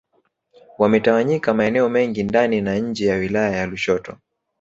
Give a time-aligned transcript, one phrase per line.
[0.79, 4.17] Wametawanyika maeneo mengi ndani na nje ya wilaya ya Lushoto